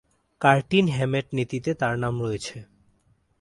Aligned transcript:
Curtin-Hammett 0.41 1.27
নীতিতে 1.33 1.71
তার 1.73 1.95
নাম 1.99 2.15
রয়েছে। 2.21 2.57